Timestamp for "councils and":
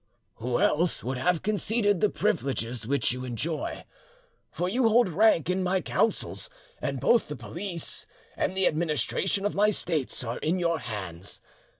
5.79-6.99